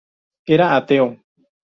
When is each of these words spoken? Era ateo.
Era 0.55 0.65
ateo. 0.77 1.05